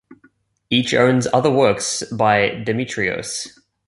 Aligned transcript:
Each 0.71 0.95
owns 0.95 1.27
other 1.31 1.51
works 1.51 2.01
by 2.11 2.63
Demetrios. 2.65 3.59